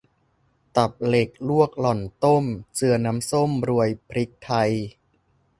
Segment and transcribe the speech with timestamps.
[0.77, 2.43] ตับเหล็กลวกหล่อนต้ม
[2.75, 4.71] เจือน้ำส้มโรยพริกไทย